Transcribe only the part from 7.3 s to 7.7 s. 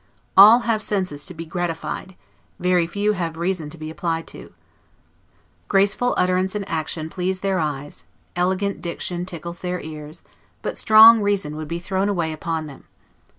their